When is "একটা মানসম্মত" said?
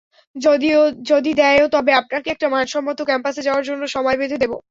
2.31-2.99